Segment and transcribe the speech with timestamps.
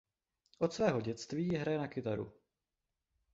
[0.59, 2.33] Od svého dětství hraje na kytaru.